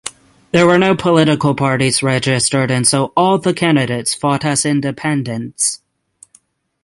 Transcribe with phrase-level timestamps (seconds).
[0.51, 5.79] There were no political parties registered and so all the candidates fought as Independents.